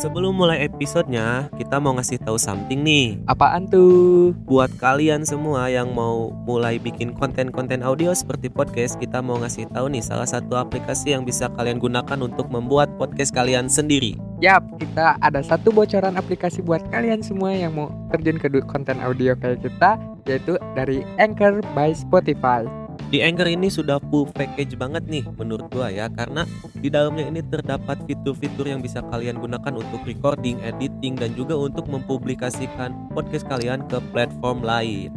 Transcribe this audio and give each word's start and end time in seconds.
Sebelum 0.00 0.32
mulai 0.32 0.64
episodenya, 0.64 1.52
kita 1.60 1.76
mau 1.76 1.92
ngasih 1.92 2.24
tahu 2.24 2.40
something 2.40 2.80
nih. 2.80 3.20
Apaan 3.28 3.68
tuh? 3.68 4.32
Buat 4.48 4.72
kalian 4.80 5.28
semua 5.28 5.68
yang 5.68 5.92
mau 5.92 6.32
mulai 6.48 6.80
bikin 6.80 7.12
konten-konten 7.12 7.84
audio 7.84 8.16
seperti 8.16 8.48
podcast, 8.48 8.96
kita 8.96 9.20
mau 9.20 9.36
ngasih 9.36 9.68
tahu 9.68 9.92
nih 9.92 10.00
salah 10.00 10.24
satu 10.24 10.56
aplikasi 10.56 11.12
yang 11.12 11.28
bisa 11.28 11.52
kalian 11.52 11.76
gunakan 11.76 12.16
untuk 12.16 12.48
membuat 12.48 12.88
podcast 12.96 13.36
kalian 13.36 13.68
sendiri. 13.68 14.16
Yap, 14.40 14.64
kita 14.80 15.20
ada 15.20 15.44
satu 15.44 15.68
bocoran 15.68 16.16
aplikasi 16.16 16.64
buat 16.64 16.80
kalian 16.88 17.20
semua 17.20 17.52
yang 17.52 17.76
mau 17.76 17.92
terjun 18.08 18.40
ke 18.40 18.48
konten 18.72 19.04
audio 19.04 19.36
kayak 19.36 19.60
kita, 19.60 20.00
yaitu 20.24 20.56
dari 20.72 21.04
Anchor 21.20 21.60
by 21.76 21.92
Spotify. 21.92 22.64
Di 23.10 23.18
Anchor 23.26 23.50
ini 23.50 23.66
sudah 23.66 23.98
full 24.06 24.30
package 24.30 24.78
banget 24.78 25.02
nih 25.10 25.26
menurut 25.34 25.66
gua 25.74 25.90
ya 25.90 26.06
karena 26.06 26.46
di 26.78 26.86
dalamnya 26.86 27.26
ini 27.26 27.42
terdapat 27.42 27.98
fitur-fitur 28.06 28.70
yang 28.70 28.78
bisa 28.78 29.02
kalian 29.10 29.42
gunakan 29.42 29.74
untuk 29.74 30.06
recording, 30.06 30.62
editing 30.62 31.18
dan 31.18 31.34
juga 31.34 31.58
untuk 31.58 31.90
mempublikasikan 31.90 32.94
podcast 33.10 33.50
kalian 33.50 33.82
ke 33.90 33.98
platform 34.14 34.62
lain. 34.62 35.10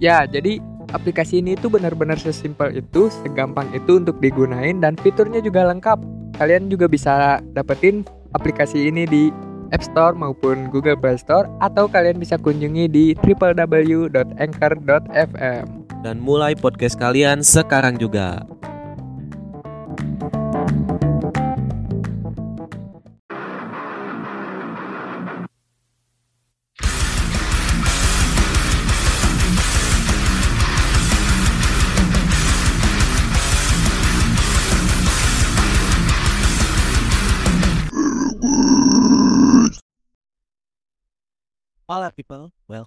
Ya, 0.00 0.24
jadi 0.24 0.64
aplikasi 0.96 1.44
ini 1.44 1.60
tuh 1.60 1.76
benar-benar 1.76 2.16
sesimpel 2.16 2.72
itu, 2.72 3.12
segampang 3.20 3.68
itu 3.76 4.00
untuk 4.00 4.16
digunain 4.24 4.80
dan 4.80 4.96
fiturnya 4.96 5.44
juga 5.44 5.68
lengkap. 5.68 6.00
Kalian 6.40 6.72
juga 6.72 6.88
bisa 6.88 7.44
dapetin 7.52 8.08
aplikasi 8.32 8.88
ini 8.88 9.04
di 9.04 9.28
App 9.76 9.84
Store 9.84 10.16
maupun 10.16 10.72
Google 10.72 10.96
Play 10.96 11.20
Store 11.20 11.44
atau 11.60 11.84
kalian 11.84 12.16
bisa 12.16 12.40
kunjungi 12.40 12.88
di 12.88 13.12
www.anchor.fm. 13.20 15.85
Dan 16.04 16.20
mulai 16.20 16.52
podcast 16.52 17.00
kalian 17.00 17.40
sekarang 17.40 17.96
juga. 17.96 18.44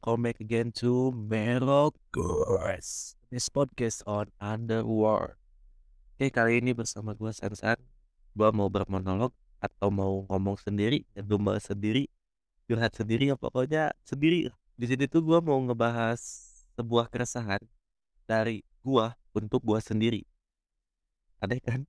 Welcome 0.10 0.26
back 0.26 0.42
again 0.42 0.74
to 0.74 1.14
Merokers 1.14 3.14
This 3.30 3.46
podcast 3.46 4.02
on 4.10 4.34
Underworld. 4.42 5.38
Oke 6.18 6.34
kali 6.34 6.66
ini 6.66 6.74
bersama 6.74 7.14
gue 7.14 7.30
Sansan. 7.30 7.78
Gue 8.34 8.50
mau 8.50 8.74
bermonolog 8.74 9.30
atau 9.62 9.94
mau 9.94 10.26
ngomong 10.26 10.58
sendiri 10.58 11.06
Ngedumel 11.14 11.62
sendiri 11.62 12.10
Curhat 12.66 12.98
sendiri 12.98 13.30
ya 13.30 13.38
pokoknya 13.38 13.94
sendiri. 14.02 14.50
Di 14.74 14.90
sini 14.90 15.06
tuh 15.06 15.22
gue 15.22 15.46
mau 15.46 15.62
ngebahas 15.62 16.18
sebuah 16.73 17.14
keresahan 17.14 17.62
Dari 18.26 18.66
gue 18.66 19.06
untuk 19.38 19.62
gue 19.62 19.78
sendiri. 19.78 20.26
Aneh 21.38 21.62
kan? 21.62 21.86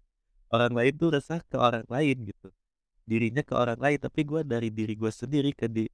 Orang 0.53 0.77
lain 0.77 0.93
tuh 0.93 1.17
resah 1.17 1.41
ke 1.49 1.57
orang 1.57 1.89
lain 1.89 2.29
gitu. 2.29 2.53
Dirinya 3.09 3.41
ke 3.41 3.57
orang 3.57 3.81
lain 3.81 3.97
Tapi 3.97 4.29
gue 4.29 4.45
dari 4.45 4.69
diri 4.69 4.93
gue 4.93 5.09
sendiri 5.09 5.57
ke 5.57 5.73
di 5.73 5.89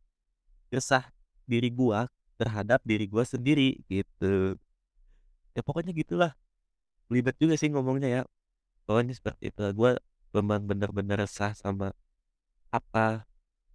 resah 0.75 1.07
diri 1.47 1.71
gua 1.73 2.11
terhadap 2.37 2.83
diri 2.85 3.07
gua 3.09 3.25
sendiri 3.25 3.81
gitu. 3.89 4.59
Ya 5.57 5.63
pokoknya 5.65 5.97
gitulah. 5.97 6.37
Ribet 7.09 7.39
juga 7.41 7.55
sih 7.57 7.71
ngomongnya 7.73 8.09
ya. 8.11 8.23
Pokoknya 8.85 9.15
seperti 9.17 9.55
itu. 9.55 9.63
Gua 9.73 9.97
memang 10.37 10.67
bener-bener 10.69 11.25
resah 11.25 11.57
sama 11.57 11.97
apa 12.69 13.25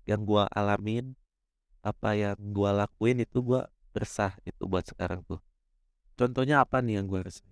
yang 0.06 0.22
gua 0.28 0.46
alamin 0.54 1.18
apa 1.82 2.14
yang 2.14 2.38
gua 2.54 2.86
lakuin 2.86 3.26
itu 3.26 3.42
gua 3.42 3.66
resah 3.98 4.38
itu 4.46 4.70
buat 4.70 4.86
sekarang 4.86 5.26
tuh. 5.26 5.42
Contohnya 6.14 6.62
apa 6.62 6.80
nih 6.86 7.02
yang 7.02 7.10
gua 7.10 7.26
rasain? 7.26 7.50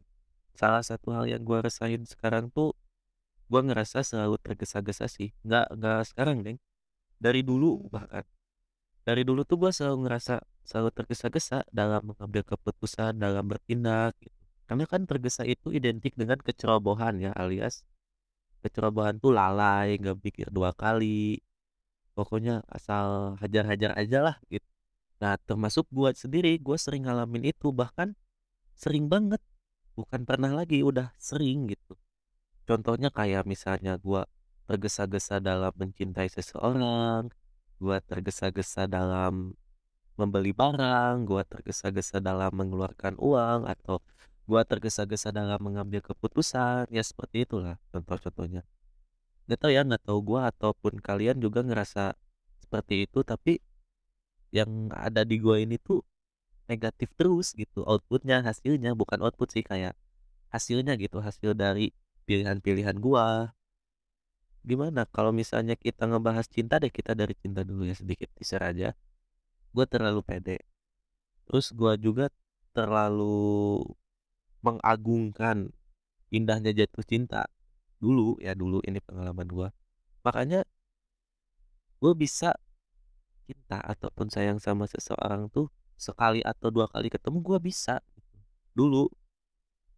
Salah 0.54 0.86
satu 0.86 1.10
hal 1.16 1.26
yang 1.26 1.42
gua 1.42 1.66
rasain 1.66 2.06
sekarang 2.06 2.54
tuh 2.54 2.78
gua 3.50 3.66
ngerasa 3.66 4.06
selalu 4.06 4.38
tergesa-gesa 4.38 5.10
sih. 5.10 5.34
Nggak 5.42 5.66
nggak 5.74 6.00
sekarang 6.14 6.46
deng 6.46 6.60
dari 7.18 7.42
dulu 7.42 7.90
bahkan 7.90 8.24
dari 9.10 9.26
dulu 9.26 9.42
tuh 9.50 9.58
gue 9.58 9.72
selalu 9.74 10.06
ngerasa 10.06 10.36
selalu 10.62 10.90
tergesa-gesa 10.94 11.66
dalam 11.74 12.14
mengambil 12.14 12.46
keputusan 12.46 13.18
dalam 13.18 13.46
bertindak 13.50 14.14
gitu. 14.22 14.38
karena 14.70 14.86
kan 14.86 15.02
tergesa 15.10 15.42
itu 15.50 15.74
identik 15.74 16.14
dengan 16.14 16.38
kecerobohan 16.38 17.18
ya 17.18 17.34
alias 17.34 17.82
kecerobohan 18.64 19.18
tuh 19.24 19.32
lalai 19.32 19.96
nggak 20.00 20.20
pikir 20.20 20.48
dua 20.52 20.76
kali. 20.76 21.40
Pokoknya 22.16 22.68
asal 22.68 23.40
hajar-hajar 23.40 23.96
aja 23.96 24.20
lah 24.20 24.36
gitu. 24.52 24.66
Nah 25.24 25.40
termasuk 25.40 25.88
buat 25.92 26.16
sendiri 26.20 26.60
gue 26.60 26.78
sering 26.80 27.08
ngalamin 27.08 27.56
itu 27.56 27.72
bahkan 27.72 28.16
sering 28.76 29.08
banget. 29.08 29.40
Bukan 29.96 30.24
pernah 30.28 30.52
lagi 30.52 30.84
udah 30.84 31.16
sering 31.20 31.72
gitu. 31.72 31.96
Contohnya 32.68 33.10
kayak 33.12 33.48
misalnya 33.48 33.96
gue 34.00 34.24
tergesa-gesa 34.68 35.42
dalam 35.42 35.74
mencintai 35.76 36.30
seseorang 36.30 37.32
gua 37.80 38.04
tergesa-gesa 38.04 38.86
dalam 38.86 39.56
membeli 40.20 40.52
barang, 40.52 41.24
gua 41.24 41.48
tergesa-gesa 41.48 42.20
dalam 42.20 42.52
mengeluarkan 42.52 43.16
uang 43.18 43.66
atau 43.66 44.04
gua 44.46 44.68
tergesa-gesa 44.68 45.32
dalam 45.32 45.58
mengambil 45.64 46.04
keputusan, 46.04 46.92
ya 46.92 47.04
seperti 47.04 47.48
itulah 47.48 47.80
contoh-contohnya. 47.96 48.68
Nggak 49.48 49.60
tahu 49.64 49.72
ya, 49.72 49.82
nggak 49.88 50.04
tahu 50.04 50.20
gua 50.22 50.52
ataupun 50.52 51.00
kalian 51.00 51.40
juga 51.40 51.64
ngerasa 51.64 52.14
seperti 52.62 53.08
itu, 53.08 53.24
tapi 53.24 53.64
yang 54.52 54.92
ada 54.94 55.24
di 55.24 55.40
gua 55.40 55.62
ini 55.62 55.80
tuh 55.80 56.04
negatif 56.70 57.10
terus 57.18 57.58
gitu 57.58 57.82
outputnya 57.82 58.46
hasilnya 58.46 58.94
bukan 58.94 59.26
output 59.26 59.50
sih 59.50 59.66
kayak 59.66 59.98
hasilnya 60.54 60.94
gitu 61.02 61.18
hasil 61.22 61.58
dari 61.58 61.94
pilihan-pilihan 62.30 62.98
gua 63.02 63.58
gimana? 64.66 65.08
Kalau 65.10 65.32
misalnya 65.36 65.76
kita 65.80 66.06
ngebahas 66.10 66.46
cinta 66.48 66.78
deh 66.82 66.92
kita 66.92 67.16
dari 67.18 67.34
cinta 67.38 67.62
dulu 67.66 67.88
ya 67.88 67.96
sedikit 67.98 68.30
teaser 68.38 68.62
aja. 68.64 68.90
Gue 69.76 69.86
terlalu 69.86 70.22
pede. 70.26 70.58
Terus 71.50 71.74
gue 71.74 71.94
juga 72.02 72.30
terlalu 72.76 73.82
mengagungkan 74.62 75.72
indahnya 76.30 76.72
jatuh 76.76 77.06
cinta. 77.06 77.48
Dulu 78.00 78.40
ya 78.40 78.56
dulu 78.56 78.80
ini 78.88 79.00
pengalaman 79.04 79.48
gue 79.50 79.70
makanya 80.24 80.68
gue 82.00 82.14
bisa 82.16 82.56
cinta 83.50 83.82
ataupun 83.82 84.32
sayang 84.32 84.60
sama 84.62 84.88
seseorang 84.88 85.52
tuh 85.52 85.68
sekali 86.00 86.40
atau 86.46 86.72
dua 86.72 86.88
kali 86.88 87.12
ketemu 87.12 87.44
gue 87.44 87.60
bisa. 87.60 88.00
Dulu. 88.72 89.12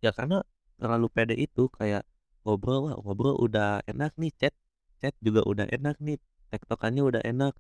Ya 0.02 0.10
karena 0.10 0.42
terlalu 0.82 1.08
pede 1.14 1.36
itu 1.38 1.70
kayak 1.70 2.08
ngobrol 2.44 2.80
wah 2.90 2.96
ngobrol 3.04 3.36
udah 3.46 3.86
enak 3.92 4.12
nih 4.22 4.32
chat 4.40 4.54
chat 5.02 5.14
juga 5.26 5.42
udah 5.52 5.66
enak 5.70 5.98
nih 6.02 6.18
tektokannya 6.52 7.02
udah 7.10 7.22
enak. 7.26 7.54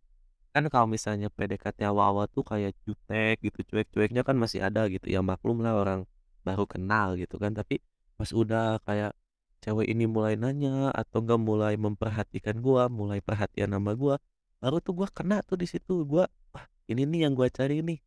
Kan 0.51 0.67
kalau 0.67 0.87
misalnya 0.95 1.31
PDKT 1.31 1.87
awal-awal 1.87 2.27
tuh 2.27 2.43
kayak 2.43 2.75
jutek 2.83 3.39
gitu 3.39 3.59
cuek-cueknya 3.63 4.21
kan 4.27 4.35
masih 4.35 4.59
ada 4.67 4.85
gitu 4.91 5.07
ya 5.07 5.23
maklum 5.23 5.63
lah 5.63 5.73
orang 5.79 5.99
baru 6.43 6.67
kenal 6.67 7.15
gitu 7.15 7.39
kan. 7.39 7.55
Tapi 7.55 7.79
pas 8.19 8.29
udah 8.35 8.83
kayak 8.83 9.15
cewek 9.63 9.87
ini 9.87 10.05
mulai 10.05 10.35
nanya 10.35 10.91
atau 10.91 11.23
enggak 11.23 11.39
mulai 11.39 11.73
memperhatikan 11.79 12.59
gua 12.59 12.91
mulai 12.91 13.23
perhatian 13.23 13.71
sama 13.71 13.95
gua 13.95 14.15
baru 14.61 14.77
tuh 14.83 14.93
gua 14.99 15.07
kena 15.09 15.39
tuh 15.47 15.55
di 15.55 15.67
situ. 15.71 16.03
Gua 16.03 16.27
wah 16.53 16.65
ini 16.91 17.07
nih 17.07 17.19
yang 17.29 17.33
gua 17.39 17.47
cari 17.47 17.79
nih. 17.79 17.99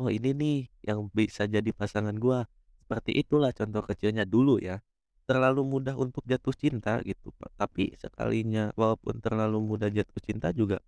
Oh 0.00 0.08
ini 0.08 0.32
nih 0.32 0.56
yang 0.88 1.12
bisa 1.12 1.44
jadi 1.44 1.70
pasangan 1.76 2.16
gua. 2.16 2.48
Seperti 2.80 3.20
itulah 3.20 3.52
contoh 3.52 3.84
kecilnya 3.84 4.24
dulu 4.24 4.56
ya 4.58 4.80
terlalu 5.28 5.62
mudah 5.62 5.94
untuk 5.94 6.26
jatuh 6.26 6.54
cinta 6.54 6.98
gitu 7.06 7.30
Pak. 7.38 7.50
tapi 7.54 7.94
sekalinya 7.94 8.74
walaupun 8.74 9.22
terlalu 9.22 9.58
mudah 9.62 9.88
jatuh 9.88 10.18
cinta 10.22 10.50
juga 10.50 10.82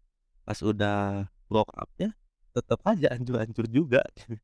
pas 0.44 0.59
udah 0.61 1.31
broke 1.49 1.73
upnya 1.79 2.12
tetap 2.55 2.81
aja 2.87 3.11
hancur-hancur 3.11 3.67
juga. 3.67 4.00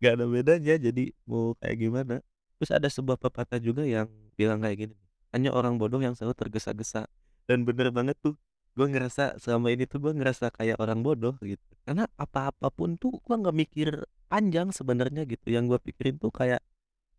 Gak 0.00 0.12
ada 0.16 0.24
bedanya 0.28 0.74
jadi 0.80 1.12
mau 1.28 1.52
kayak 1.60 1.76
gimana. 1.76 2.14
Terus 2.56 2.72
ada 2.72 2.88
sebuah 2.88 3.20
pepatah 3.20 3.60
juga 3.60 3.84
yang 3.84 4.08
bilang 4.36 4.64
kayak 4.64 4.88
gini 4.88 4.96
hanya 5.36 5.52
orang 5.52 5.76
bodoh 5.76 6.00
yang 6.00 6.16
selalu 6.16 6.32
tergesa-gesa. 6.48 7.04
Dan 7.44 7.68
bener 7.68 7.92
banget 7.92 8.16
tuh 8.24 8.40
gue 8.76 8.86
ngerasa 8.88 9.36
selama 9.40 9.72
ini 9.72 9.84
tuh 9.84 10.00
gue 10.00 10.12
ngerasa 10.16 10.48
kayak 10.56 10.80
orang 10.80 11.04
bodoh 11.04 11.36
gitu. 11.44 11.60
Karena 11.84 12.08
apa-apapun 12.16 12.96
tuh 12.96 13.20
gue 13.20 13.36
nggak 13.36 13.56
mikir 13.56 13.88
panjang 14.32 14.72
sebenarnya 14.72 15.28
gitu. 15.28 15.52
Yang 15.52 15.76
gue 15.76 15.78
pikirin 15.92 16.16
tuh 16.16 16.32
kayak 16.32 16.64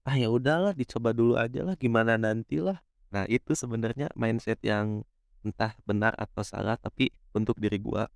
ah 0.07 0.15
ya 0.15 0.31
udahlah 0.31 0.71
dicoba 0.71 1.11
dulu 1.11 1.35
aja 1.35 1.67
lah 1.67 1.75
gimana 1.75 2.15
nanti 2.15 2.63
lah 2.63 2.79
nah 3.11 3.27
itu 3.27 3.51
sebenarnya 3.53 4.07
mindset 4.15 4.59
yang 4.63 5.03
entah 5.43 5.75
benar 5.83 6.15
atau 6.15 6.43
salah 6.43 6.79
tapi 6.79 7.11
untuk 7.35 7.59
diri 7.59 7.77
gua 7.77 8.07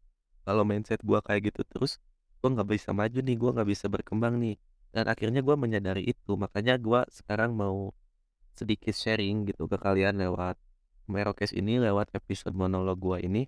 kalau 0.48 0.66
mindset 0.66 1.00
gua 1.06 1.22
kayak 1.22 1.54
gitu 1.54 1.62
terus 1.68 2.02
gua 2.42 2.58
nggak 2.58 2.70
bisa 2.74 2.90
maju 2.92 3.20
nih 3.22 3.38
gua 3.38 3.52
nggak 3.54 3.70
bisa 3.70 3.86
berkembang 3.86 4.42
nih. 4.42 4.58
Dan 4.92 5.08
akhirnya 5.08 5.40
gua 5.40 5.56
menyadari 5.56 6.04
itu 6.04 6.36
makanya 6.36 6.76
gua 6.76 7.08
sekarang 7.08 7.56
mau 7.56 7.96
sedikit 8.58 8.92
sharing 8.92 9.48
gitu 9.48 9.70
ke 9.70 9.78
kalian 9.80 10.20
lewat 10.20 10.60
Merokes 11.08 11.56
ini 11.56 11.80
lewat 11.80 12.12
episode 12.12 12.52
monolog 12.52 13.00
gua 13.00 13.18
ini 13.24 13.48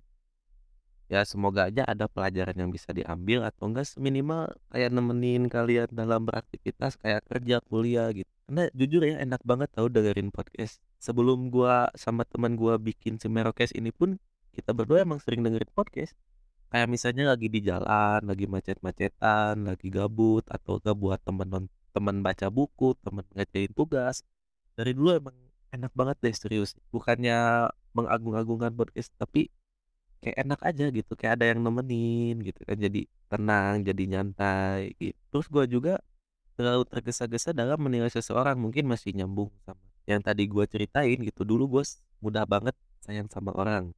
ya 1.12 1.20
semoga 1.28 1.68
aja 1.68 1.84
ada 1.84 2.08
pelajaran 2.08 2.56
yang 2.56 2.70
bisa 2.72 2.90
diambil 2.96 3.44
atau 3.44 3.68
enggak 3.68 3.84
seminimal 3.84 4.48
kayak 4.72 4.88
nemenin 4.88 5.52
kalian 5.52 5.88
dalam 5.92 6.24
beraktivitas 6.24 6.96
kayak 6.96 7.20
kerja 7.28 7.60
kuliah 7.68 8.08
gitu. 8.16 8.28
Karena 8.48 8.68
jujur 8.72 9.02
ya 9.04 9.20
enak 9.20 9.40
banget 9.44 9.68
tau 9.72 9.88
dengerin 9.88 10.32
podcast. 10.32 10.80
Sebelum 11.00 11.52
gua 11.52 11.92
sama 11.96 12.24
teman 12.24 12.56
gua 12.56 12.80
bikin 12.80 13.20
si 13.20 13.28
Merokes 13.28 13.72
ini 13.76 13.92
pun 13.92 14.16
kita 14.56 14.72
berdua 14.72 15.04
emang 15.04 15.20
sering 15.20 15.44
dengerin 15.44 15.72
podcast. 15.72 16.16
Kayak 16.72 16.88
misalnya 16.90 17.24
lagi 17.36 17.46
di 17.52 17.60
jalan 17.62 18.20
lagi 18.24 18.44
macet-macetan 18.48 19.62
lagi 19.64 19.88
gabut 19.92 20.44
atau 20.48 20.80
enggak 20.80 20.96
buat 20.96 21.20
temen 21.24 22.16
baca 22.24 22.46
buku 22.48 22.96
temen 23.04 23.24
ngerjain 23.36 23.72
tugas. 23.76 24.24
Dari 24.74 24.90
dulu 24.96 25.20
emang 25.20 25.36
enak 25.70 25.92
banget 25.94 26.16
deh 26.24 26.34
serius. 26.34 26.74
Bukannya 26.90 27.70
mengagung-agungkan 27.94 28.74
podcast 28.74 29.14
tapi 29.20 29.52
kayak 30.24 30.38
enak 30.44 30.60
aja 30.68 30.84
gitu 30.98 31.12
kayak 31.18 31.32
ada 31.40 31.46
yang 31.52 31.60
nemenin 31.66 32.34
gitu 32.48 32.60
kan 32.68 32.76
jadi 32.86 33.00
tenang 33.30 33.74
jadi 33.88 34.02
nyantai 34.12 34.80
gitu. 35.02 35.18
Terus 35.30 35.46
gua 35.54 35.64
juga 35.74 35.92
terlalu 36.56 36.84
tergesa-gesa 36.92 37.50
dalam 37.56 37.78
menilai 37.82 38.10
seseorang 38.12 38.56
mungkin 38.58 38.84
masih 38.92 39.10
nyambung 39.18 39.50
sama 39.66 39.80
yang 40.10 40.20
tadi 40.22 40.44
gua 40.50 40.64
ceritain 40.68 41.18
gitu. 41.28 41.42
Dulu 41.46 41.64
gue 41.80 41.84
mudah 42.24 42.44
banget 42.48 42.76
sayang 43.04 43.28
sama 43.32 43.50
orang. 43.56 43.90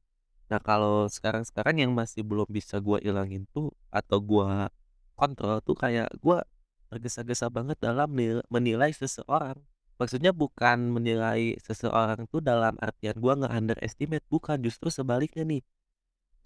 Nah 0.51 0.59
kalau 0.63 1.07
sekarang-sekarang 1.11 1.83
yang 1.83 1.91
masih 1.95 2.23
belum 2.23 2.47
bisa 2.49 2.79
gua 2.83 2.99
ilangin 3.03 3.43
tuh 3.55 3.71
atau 3.91 4.19
gua 4.23 4.71
kontrol 5.19 5.59
tuh 5.63 5.75
kayak 5.77 6.09
gua 6.23 6.43
tergesa-gesa 6.91 7.47
banget 7.51 7.77
dalam 7.83 8.09
nil- 8.15 8.45
menilai 8.51 8.91
seseorang. 8.95 9.59
Maksudnya 9.99 10.31
bukan 10.31 10.93
menilai 10.95 11.57
seseorang 11.59 12.29
tuh 12.31 12.39
dalam 12.39 12.75
artian 12.79 13.17
gua 13.19 13.33
nggak 13.39 13.53
underestimate 13.59 14.25
bukan. 14.31 14.57
Justru 14.63 14.87
sebaliknya 14.93 15.43
nih 15.47 15.61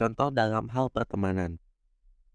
contoh 0.01 0.33
dalam 0.33 0.65
hal 0.73 0.89
pertemanan. 0.89 1.61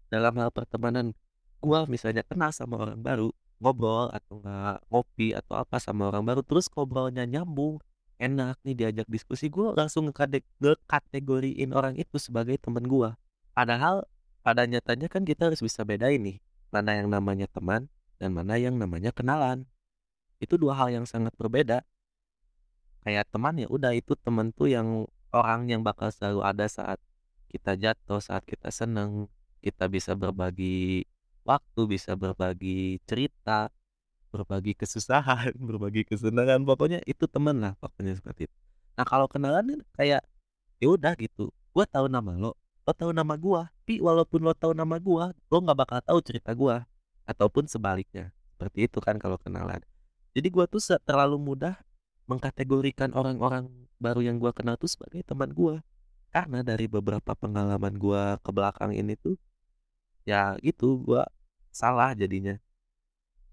Dalam 0.07 0.39
hal 0.39 0.55
pertemanan 0.55 1.11
gua 1.59 1.83
misalnya 1.83 2.23
kenal 2.23 2.55
sama 2.55 2.79
orang 2.79 3.03
baru 3.03 3.35
ngobrol 3.59 4.07
atau 4.15 4.39
enggak 4.39 4.79
ngopi 4.87 5.35
atau 5.35 5.59
apa 5.59 5.75
sama 5.83 6.07
orang 6.07 6.23
baru 6.23 6.41
terus 6.47 6.71
ngobrolnya 6.71 7.27
nyambung 7.27 7.83
enak 8.23 8.55
nih 8.63 8.71
diajak 8.77 9.07
diskusi 9.11 9.51
gua 9.51 9.75
langsung 9.75 10.07
ngekategoriin 10.07 11.75
orang 11.75 11.99
itu 11.99 12.15
sebagai 12.15 12.55
temen 12.55 12.87
gua. 12.87 13.19
Padahal 13.51 14.07
pada 14.47 14.63
nyatanya 14.63 15.11
kan 15.11 15.27
kita 15.27 15.51
harus 15.51 15.59
bisa 15.59 15.83
bedain 15.83 16.23
nih 16.23 16.39
mana 16.71 16.95
yang 16.95 17.11
namanya 17.11 17.51
teman 17.51 17.91
dan 18.15 18.31
mana 18.31 18.55
yang 18.55 18.79
namanya 18.79 19.11
kenalan. 19.11 19.67
Itu 20.39 20.55
dua 20.55 20.77
hal 20.79 20.95
yang 20.95 21.03
sangat 21.03 21.35
berbeda. 21.35 21.83
Kayak 23.03 23.27
teman 23.27 23.59
ya 23.59 23.67
udah 23.67 23.91
itu 23.91 24.15
temen 24.15 24.55
tuh 24.55 24.71
yang 24.71 25.03
orang 25.35 25.67
yang 25.67 25.81
bakal 25.83 26.07
selalu 26.07 26.47
ada 26.47 26.65
saat 26.71 26.99
kita 27.57 27.73
jatuh 27.73 28.21
saat 28.21 28.45
kita 28.45 28.69
seneng 28.69 29.25
kita 29.65 29.89
bisa 29.89 30.13
berbagi 30.13 31.09
waktu 31.41 31.81
bisa 31.89 32.13
berbagi 32.13 33.01
cerita 33.09 33.73
berbagi 34.29 34.77
kesusahan 34.77 35.57
berbagi 35.67 36.05
kesenangan 36.05 36.61
pokoknya 36.61 37.01
itu 37.09 37.25
temen 37.25 37.57
lah 37.57 37.73
pokoknya 37.81 38.13
seperti 38.13 38.45
itu. 38.45 38.57
Nah 38.93 39.05
kalau 39.09 39.25
kenalan 39.25 39.65
kan 39.65 39.81
kayak 39.97 40.21
ya 40.77 40.87
udah 40.93 41.17
gitu 41.17 41.49
gua 41.73 41.89
tahu 41.89 42.05
nama 42.05 42.37
lo 42.37 42.53
lo 42.85 42.91
tahu 42.93 43.09
nama 43.09 43.33
gua. 43.33 43.73
Tapi 43.87 44.03
walaupun 44.03 44.43
lo 44.45 44.53
tahu 44.53 44.77
nama 44.77 45.01
gua 45.01 45.33
lo 45.33 45.57
nggak 45.57 45.77
bakal 45.77 45.99
tahu 46.05 46.19
cerita 46.21 46.53
gua 46.53 46.85
ataupun 47.25 47.65
sebaliknya 47.65 48.29
seperti 48.53 48.85
itu 48.85 49.01
kan 49.01 49.17
kalau 49.17 49.41
kenalan. 49.41 49.81
Jadi 50.37 50.47
gua 50.53 50.69
tuh 50.69 50.83
terlalu 51.01 51.41
mudah 51.41 51.79
mengkategorikan 52.29 53.15
orang-orang 53.15 53.71
baru 53.97 54.21
yang 54.21 54.37
gua 54.37 54.53
kenal 54.53 54.75
tuh 54.77 54.91
sebagai 54.91 55.23
teman 55.25 55.49
gua 55.55 55.81
karena 56.37 56.61
dari 56.61 56.85
beberapa 56.85 57.33
pengalaman 57.33 57.97
gua 57.97 58.37
ke 58.45 58.53
belakang 58.53 58.93
ini 58.93 59.17
tuh 59.17 59.41
ya 60.21 60.53
gitu 60.61 61.01
gua 61.01 61.25
salah 61.73 62.13
jadinya. 62.13 62.61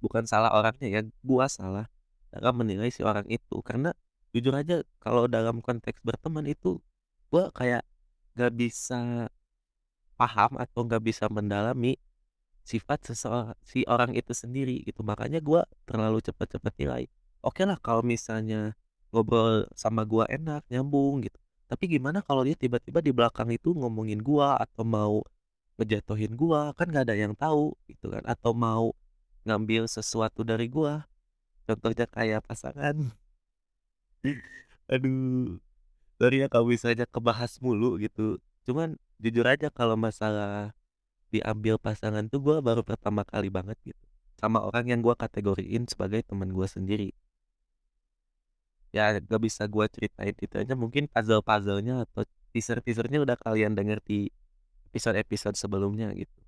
Bukan 0.04 0.28
salah 0.28 0.52
orangnya 0.52 0.88
ya 0.92 1.00
gua 1.25 1.48
salah 1.48 1.88
dalam 2.28 2.60
menilai 2.60 2.92
si 2.92 3.00
orang 3.00 3.25
itu. 3.32 3.64
Karena 3.64 3.96
jujur 4.36 4.52
aja 4.52 4.84
kalau 5.00 5.25
dalam 5.25 5.64
konteks 5.64 6.04
berteman 6.04 6.44
itu 6.44 6.76
gua 7.32 7.48
kayak 7.56 7.88
gak 8.36 8.52
bisa 8.52 9.32
paham 10.20 10.60
atau 10.60 10.84
gak 10.84 11.00
bisa 11.08 11.25
mendalami 11.32 11.96
sifat 12.69 13.00
seseorang 13.08 13.56
si 13.64 13.88
orang 13.88 14.12
itu 14.12 14.36
sendiri 14.36 14.84
gitu. 14.84 15.00
Makanya 15.00 15.40
gua 15.40 15.64
terlalu 15.88 16.20
cepat-cepat 16.20 16.76
nilai. 16.76 17.08
Oke 17.40 17.64
lah 17.64 17.81
kalau 17.81 18.04
misalnya 18.04 18.76
ngobrol 19.08 19.64
sama 19.72 20.04
gua 20.04 20.28
enak 20.28 20.69
nyambung 20.69 21.25
gitu 21.25 21.44
tapi 21.64 21.84
gimana 21.96 22.20
kalau 22.20 22.44
dia 22.44 22.56
tiba-tiba 22.56 23.00
di 23.00 23.11
belakang 23.11 23.49
itu 23.52 23.72
ngomongin 23.72 24.20
gua 24.20 24.61
atau 24.61 24.84
mau 24.84 25.25
ngejatuhin 25.81 26.37
gua? 26.37 26.76
Kan 26.76 26.93
nggak 26.93 27.08
ada 27.11 27.16
yang 27.16 27.32
tahu 27.34 27.72
gitu 27.88 28.12
kan? 28.12 28.22
Atau 28.28 28.52
mau 28.52 28.93
ngambil 29.49 29.88
sesuatu 29.88 30.44
dari 30.44 30.69
gua? 30.69 31.08
Contohnya 31.64 32.05
kayak 32.05 32.44
pasangan. 32.44 33.12
Aduh 34.93 35.58
sorry 36.20 36.44
ya 36.44 36.49
kalau 36.52 36.69
misalnya 36.69 37.08
kebahas 37.08 37.58
mulu 37.64 37.96
gitu. 38.00 38.38
Cuman 38.69 39.00
jujur 39.20 39.44
aja 39.49 39.69
kalau 39.72 39.96
masalah 39.96 40.76
diambil 41.32 41.81
pasangan 41.81 42.28
tuh 42.28 42.40
gua 42.44 42.60
baru 42.60 42.84
pertama 42.84 43.25
kali 43.25 43.49
banget 43.49 43.76
gitu. 43.82 44.05
Sama 44.38 44.60
orang 44.60 44.93
yang 44.93 45.00
gua 45.00 45.17
kategoriin 45.17 45.88
sebagai 45.88 46.22
teman 46.28 46.52
gua 46.52 46.69
sendiri 46.69 47.17
ya 48.94 49.19
gak 49.19 49.43
bisa 49.43 49.67
gua 49.67 49.91
ceritain 49.91 50.31
itu 50.38 50.55
aja. 50.55 50.79
Mungkin 50.79 51.11
puzzle-puzzlenya 51.11 52.06
atau 52.06 52.23
teaser-teasernya 52.55 53.19
udah 53.26 53.37
kalian 53.43 53.75
denger 53.75 53.99
di 54.06 54.31
episode-episode 54.94 55.58
sebelumnya 55.58 56.14
gitu. 56.14 56.38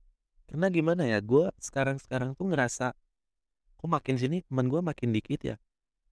Karena 0.47 0.71
gimana 0.71 1.03
ya 1.11 1.19
gua 1.19 1.51
sekarang-sekarang 1.59 2.39
tuh 2.39 2.47
ngerasa 2.47 2.95
kok 3.77 3.89
makin 3.91 4.15
sini 4.15 4.47
teman 4.47 4.71
gua 4.71 4.79
makin 4.79 5.11
dikit 5.11 5.43
ya? 5.43 5.57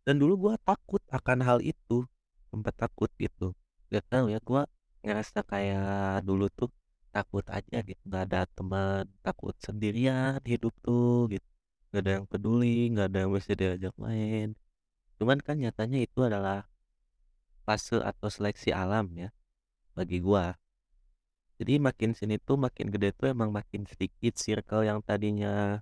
Dan 0.02 0.19
dulu 0.19 0.50
gua 0.50 0.54
takut 0.58 1.00
akan 1.14 1.46
hal 1.46 1.58
itu 1.62 2.02
sempat 2.50 2.75
takut 2.75 3.10
gitu. 3.14 3.54
Gak 3.94 4.02
tahu 4.10 4.34
ya 4.34 4.42
gua 4.42 4.66
ngerasa 5.06 5.46
kayak 5.46 6.26
dulu 6.26 6.50
tuh 6.50 6.70
takut 7.14 7.46
aja 7.46 7.78
gitu 7.86 8.02
nggak 8.10 8.25
ada 8.26 8.42
teman 8.58 9.06
takut 9.22 9.54
sendirian 9.62 10.42
hidup 10.42 10.75
tuh 10.82 11.31
gitu. 11.31 11.46
Nggak 11.94 12.02
ada 12.02 12.10
yang 12.19 12.26
peduli 12.26 12.90
nggak 12.90 13.06
ada 13.06 13.19
yang 13.22 13.31
bisa 13.31 13.54
diajak 13.54 13.94
main 14.02 14.58
cuman 15.16 15.38
kan 15.40 15.56
nyatanya 15.61 16.02
itu 16.05 16.20
adalah 16.25 16.66
fase 17.64 17.99
atau 17.99 18.28
seleksi 18.28 18.70
alam 18.70 19.08
ya 19.16 19.32
bagi 19.96 20.20
gua. 20.20 20.58
Jadi 21.56 21.79
makin 21.79 22.12
sini 22.19 22.36
tuh 22.43 22.58
makin 22.58 22.91
gede 22.91 23.15
tuh 23.15 23.31
emang 23.31 23.55
makin 23.55 23.86
sedikit 23.86 24.34
circle 24.34 24.82
yang 24.82 24.98
tadinya 25.00 25.81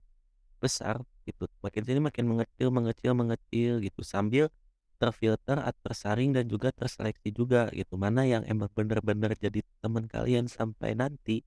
besar 0.61 1.01
gitu. 1.25 1.49
Makin 1.65 1.83
sini 1.83 1.99
makin 1.99 2.25
mengecil 2.29 2.69
mengecil 2.69 3.13
mengecil 3.17 3.73
gitu 3.81 4.01
sambil 4.05 4.53
terfilter 5.01 5.59
atau 5.59 5.81
tersaring 5.91 6.31
dan 6.31 6.47
juga 6.47 6.71
terseleksi 6.71 7.35
juga 7.35 7.73
gitu. 7.75 7.99
Mana 7.99 8.23
yang 8.29 8.47
emang 8.47 8.71
bener-bener 8.71 9.35
jadi 9.35 9.65
teman 9.83 10.07
kalian 10.07 10.47
sampai 10.47 10.95
nanti 10.95 11.43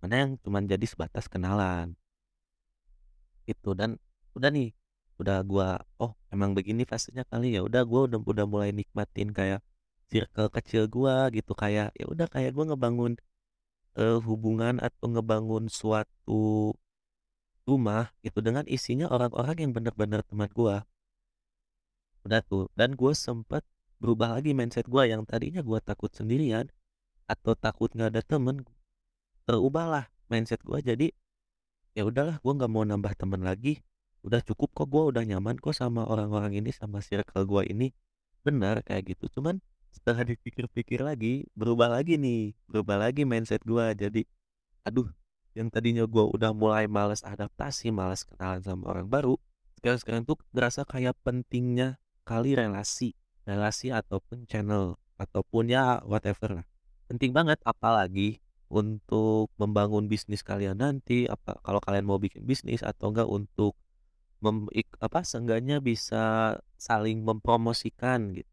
mana 0.00 0.24
yang 0.26 0.30
cuman 0.42 0.66
jadi 0.66 0.82
sebatas 0.88 1.28
kenalan. 1.30 1.94
Itu 3.46 3.76
dan 3.78 4.00
udah 4.34 4.50
nih 4.50 4.74
udah 5.16 5.38
gua 5.44 5.80
oh 6.02 6.12
emang 6.28 6.52
begini 6.56 6.84
fasenya 6.84 7.24
kali 7.28 7.56
ya. 7.56 7.60
Udah 7.64 7.82
gua 7.88 8.08
udah 8.08 8.20
udah 8.20 8.46
mulai 8.48 8.70
nikmatin 8.76 9.32
kayak 9.32 9.60
circle 10.12 10.48
kecil 10.52 10.82
gua 10.86 11.32
gitu 11.32 11.52
kayak 11.56 11.92
ya 11.96 12.06
udah 12.06 12.26
kayak 12.30 12.52
gua 12.56 12.64
ngebangun 12.72 13.12
eh, 13.96 14.18
hubungan 14.20 14.78
atau 14.78 15.06
ngebangun 15.10 15.72
suatu 15.72 16.76
rumah 17.66 18.14
gitu 18.22 18.38
dengan 18.38 18.62
isinya 18.70 19.10
orang-orang 19.10 19.56
yang 19.58 19.72
bener-bener 19.74 20.20
teman 20.22 20.50
gua. 20.54 20.86
Udah 22.22 22.40
tuh 22.42 22.70
dan 22.78 22.94
gue 22.94 23.12
sempet 23.14 23.62
berubah 23.98 24.38
lagi 24.38 24.52
mindset 24.54 24.86
gua 24.86 25.08
yang 25.08 25.26
tadinya 25.26 25.62
gua 25.64 25.82
takut 25.82 26.12
sendirian 26.14 26.70
atau 27.26 27.58
takut 27.58 27.90
nggak 27.90 28.14
ada 28.14 28.22
temen 28.22 28.62
terubahlah 29.48 30.06
mindset 30.30 30.62
gua. 30.62 30.78
Jadi 30.78 31.10
ya 31.98 32.06
udahlah 32.06 32.38
gua 32.44 32.52
nggak 32.54 32.70
mau 32.70 32.84
nambah 32.86 33.12
temen 33.18 33.42
lagi 33.42 33.82
udah 34.26 34.40
cukup 34.42 34.74
kok 34.74 34.88
gua 34.90 35.08
udah 35.14 35.22
nyaman 35.22 35.56
kok 35.62 35.72
sama 35.72 36.02
orang-orang 36.04 36.58
ini 36.58 36.74
sama 36.74 36.98
circle 36.98 37.46
gua 37.46 37.62
ini. 37.62 37.94
Benar 38.42 38.82
kayak 38.82 39.16
gitu. 39.16 39.30
Cuman 39.38 39.62
setelah 39.94 40.26
dipikir-pikir 40.28 41.00
lagi 41.00 41.46
berubah 41.54 41.88
lagi 41.88 42.18
nih 42.18 42.52
berubah 42.66 42.98
lagi 43.08 43.22
mindset 43.22 43.62
gua. 43.62 43.94
Jadi 43.94 44.26
aduh 44.82 45.06
yang 45.54 45.70
tadinya 45.70 46.04
gua 46.04 46.26
udah 46.28 46.50
mulai 46.50 46.90
males 46.90 47.22
adaptasi 47.22 47.94
males 47.94 48.26
kenalan 48.26 48.60
sama 48.60 48.92
orang 48.92 49.08
baru 49.08 49.40
sekarang 49.80 50.00
sekarang 50.02 50.22
tuh 50.26 50.36
berasa 50.50 50.82
kayak 50.82 51.14
pentingnya 51.22 52.02
kali 52.26 52.58
relasi 52.58 53.14
relasi 53.46 53.94
ataupun 53.94 54.44
channel 54.50 54.98
ataupun 55.16 55.70
ya 55.70 56.02
whatever 56.02 56.60
lah. 56.60 56.66
Penting 57.06 57.30
banget 57.30 57.62
apalagi 57.62 58.42
untuk 58.66 59.54
membangun 59.62 60.10
bisnis 60.10 60.42
kalian 60.42 60.82
nanti 60.82 61.30
apa 61.30 61.54
kalau 61.62 61.78
kalian 61.78 62.02
mau 62.02 62.18
bikin 62.18 62.42
bisnis 62.42 62.82
atau 62.82 63.14
enggak 63.14 63.30
untuk 63.30 63.78
mem, 64.46 64.70
apa 65.02 65.20
seenggaknya 65.26 65.82
bisa 65.82 66.54
saling 66.78 67.26
mempromosikan 67.26 68.30
gitu 68.38 68.50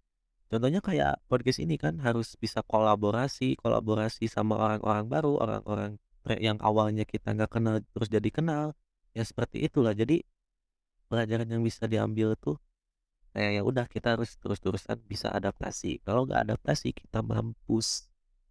contohnya 0.50 0.82
kayak 0.82 1.22
podcast 1.30 1.62
ini 1.62 1.78
kan 1.78 2.02
harus 2.02 2.34
bisa 2.42 2.66
kolaborasi 2.66 3.62
kolaborasi 3.62 4.26
sama 4.26 4.58
orang-orang 4.58 5.06
baru 5.06 5.32
orang-orang 5.38 5.92
yang 6.40 6.58
awalnya 6.64 7.04
kita 7.04 7.36
nggak 7.36 7.52
kenal 7.52 7.76
terus 7.94 8.10
jadi 8.10 8.30
kenal 8.32 8.66
ya 9.14 9.24
seperti 9.24 9.64
itulah. 9.64 9.94
Jadi 9.94 10.24
pelajaran 11.08 11.48
yang 11.48 11.62
bisa 11.62 11.86
diambil 11.86 12.34
tuh 12.40 12.58
kayak 13.34 13.52
ya 13.58 13.62
udah 13.66 13.86
kita 13.90 14.18
harus 14.18 14.36
terus-terusan 14.42 15.04
bisa 15.06 15.30
adaptasi. 15.30 16.02
Kalau 16.04 16.26
nggak 16.26 16.50
adaptasi 16.50 16.96
kita 16.96 17.22
mampus. 17.22 18.10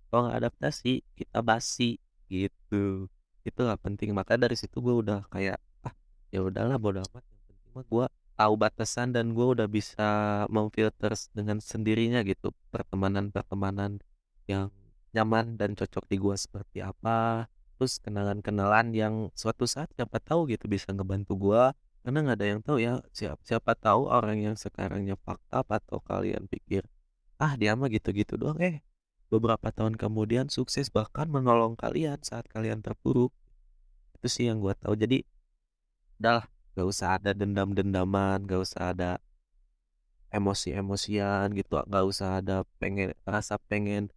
Kalau 0.09 0.31
nggak 0.31 0.39
adaptasi 0.47 1.03
kita 1.19 1.39
basi 1.43 1.99
gitu. 2.31 3.11
Itu 3.43 3.59
nggak 3.67 3.81
penting. 3.83 4.15
Makanya 4.15 4.51
dari 4.51 4.57
situ 4.59 4.79
gue 4.85 4.95
udah 4.95 5.27
kayak 5.33 5.59
ah 5.87 5.95
ya 6.31 6.41
udahlah 6.45 6.79
bodo 6.79 7.03
amat 7.11 7.25
gue 7.81 8.07
tahu 8.37 8.55
batasan 8.61 9.17
dan 9.17 9.33
gue 9.33 9.47
udah 9.57 9.69
bisa 9.71 10.45
memfilter 10.53 11.17
dengan 11.33 11.57
sendirinya 11.65 12.21
gitu 12.27 12.53
pertemanan-pertemanan 12.69 14.05
yang 14.45 14.69
nyaman 15.17 15.57
dan 15.57 15.73
cocok 15.73 16.05
di 16.09 16.17
gue 16.21 16.37
seperti 16.37 16.85
apa. 16.85 17.49
Terus 17.81 17.99
kenalan-kenalan 18.05 18.93
yang 18.93 19.15
suatu 19.33 19.65
saat 19.65 19.89
siapa 19.97 20.21
tahu 20.21 20.51
gitu 20.53 20.69
bisa 20.69 20.93
ngebantu 20.93 21.35
gue 21.41 21.63
karena 22.03 22.19
nggak 22.19 22.39
ada 22.39 22.47
yang 22.47 22.61
tahu 22.67 22.79
ya 22.83 22.99
siapa 23.15 23.39
siapa 23.47 23.79
tahu 23.79 24.11
orang 24.11 24.43
yang 24.43 24.57
sekarangnya 24.59 25.15
fakta 25.23 25.63
atau 25.63 26.03
kalian 26.03 26.51
pikir 26.51 26.83
ah 27.39 27.55
dia 27.59 27.75
mah 27.75 27.91
gitu-gitu 27.91 28.39
doang. 28.39 28.59
Eh 28.63 28.83
beberapa 29.33 29.73
tahun 29.73 29.97
kemudian 29.97 30.53
sukses 30.53 30.93
bahkan 30.93 31.27
menolong 31.27 31.75
kalian 31.75 32.21
saat 32.23 32.47
kalian 32.53 32.85
terpuruk. 32.85 33.33
Itu 34.19 34.27
sih 34.31 34.47
yang 34.51 34.63
gue 34.63 34.75
tahu. 34.79 34.95
Jadi 34.95 35.25
udahlah 36.23 36.47
gak 36.73 36.87
usah 36.89 37.09
ada 37.21 37.31
dendam-dendaman 37.37 38.45
gak 38.49 38.61
usah 38.65 38.93
ada 38.97 39.11
emosi-emosian 40.33 41.53
gitu 41.53 41.81
gak 41.85 42.05
usah 42.09 42.41
ada 42.41 42.65
pengen 42.81 43.13
rasa 43.29 43.61
pengen 43.61 44.09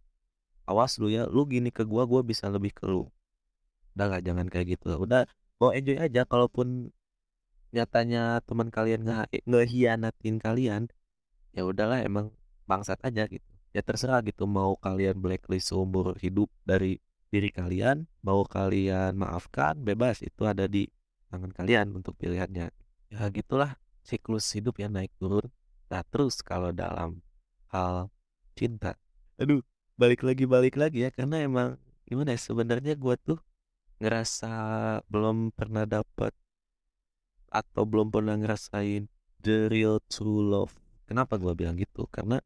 awas 0.66 0.98
lu 0.98 1.08
ya 1.08 1.24
lu 1.30 1.46
gini 1.46 1.70
ke 1.70 1.86
gua 1.86 2.04
gua 2.04 2.20
bisa 2.26 2.50
lebih 2.50 2.74
ke 2.74 2.84
lu. 2.84 3.06
Udah 3.94 4.18
gak 4.18 4.22
jangan 4.26 4.46
kayak 4.50 4.76
gitu. 4.76 4.98
Udah 4.98 5.24
mau 5.62 5.72
enjoy 5.72 5.96
aja 5.96 6.26
kalaupun 6.26 6.90
nyatanya 7.72 8.42
teman 8.44 8.68
kalian 8.68 9.06
nge 9.06 9.42
ngehianatin 9.46 10.36
kalian 10.42 10.82
ya 11.54 11.62
udahlah 11.64 12.02
emang 12.02 12.34
bangsat 12.68 12.98
aja 13.06 13.30
gitu. 13.30 13.46
Ya 13.72 13.80
terserah 13.84 14.20
gitu 14.26 14.44
mau 14.44 14.74
kalian 14.76 15.16
blacklist 15.20 15.70
seumur 15.72 16.18
hidup 16.18 16.50
dari 16.66 16.98
diri 17.30 17.50
kalian 17.52 18.08
mau 18.22 18.42
kalian 18.46 19.18
maafkan 19.18 19.76
bebas 19.82 20.22
itu 20.22 20.46
ada 20.46 20.64
di 20.70 20.88
tangan 21.30 21.52
kalian 21.54 21.86
untuk 21.96 22.14
pilihannya. 22.18 22.70
Ya 23.12 23.22
gitulah 23.30 23.78
siklus 24.02 24.46
hidup 24.54 24.78
yang 24.82 24.94
naik 24.94 25.12
turun. 25.18 25.46
Nah 25.90 26.02
terus 26.06 26.42
kalau 26.42 26.70
dalam 26.74 27.22
hal 27.70 28.10
cinta 28.56 28.96
aduh 29.36 29.60
balik 30.00 30.24
lagi 30.24 30.48
balik 30.48 30.80
lagi 30.80 31.04
ya 31.04 31.10
karena 31.12 31.44
emang 31.44 31.68
gimana 32.08 32.32
ya 32.32 32.40
sebenarnya 32.40 32.94
gue 32.96 33.14
tuh 33.20 33.38
ngerasa 34.00 34.52
belum 35.12 35.52
pernah 35.52 35.84
dapet 35.84 36.32
atau 37.52 37.82
belum 37.88 38.12
pernah 38.12 38.36
ngerasain 38.36 39.08
the 39.40 39.68
real 39.72 40.00
true 40.12 40.44
love. 40.44 40.74
Kenapa 41.08 41.38
gue 41.40 41.52
bilang 41.56 41.76
gitu? 41.78 42.04
Karena 42.10 42.40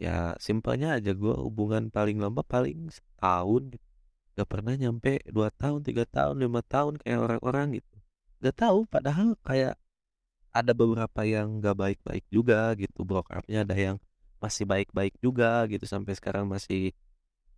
ya 0.00 0.34
simpelnya 0.42 0.98
aja 0.98 1.12
gue 1.14 1.34
hubungan 1.36 1.92
paling 1.92 2.18
lama 2.18 2.42
paling 2.42 2.90
setahun. 2.90 3.76
Gitu. 3.76 3.86
gak 4.32 4.48
pernah 4.48 4.72
nyampe 4.72 5.20
dua 5.28 5.52
tahun 5.52 5.84
tiga 5.84 6.08
tahun 6.08 6.40
lima 6.40 6.64
tahun 6.64 6.96
kayak 7.04 7.20
orang-orang 7.20 7.76
gitu 7.76 7.91
gak 8.42 8.56
tahu 8.58 8.84
padahal 8.90 9.38
kayak 9.46 9.78
ada 10.52 10.72
beberapa 10.76 11.22
yang 11.24 11.62
gak 11.62 11.78
baik-baik 11.78 12.24
juga 12.28 12.74
gitu. 12.76 13.06
Broke 13.06 13.30
upnya 13.32 13.64
ada 13.64 13.76
yang 13.78 13.96
masih 14.42 14.66
baik-baik 14.66 15.14
juga 15.22 15.64
gitu 15.70 15.86
sampai 15.86 16.18
sekarang 16.18 16.50
masih 16.50 16.90